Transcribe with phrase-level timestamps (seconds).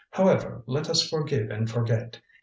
[0.09, 2.19] However, let us forgive and forget.